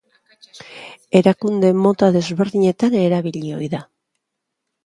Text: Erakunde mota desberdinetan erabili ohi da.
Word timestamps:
Erakunde 1.19 1.71
mota 1.83 2.09
desberdinetan 2.17 2.99
erabili 3.03 3.55
ohi 3.59 3.71
da. 3.75 3.83